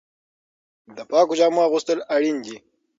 د 0.95 0.97
پاکو 1.09 1.33
جامو 1.39 1.59
اغوستل 1.67 1.99
اړین 2.15 2.37
دي. 2.45 2.57